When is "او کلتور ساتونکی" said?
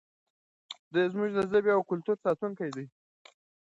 1.75-2.69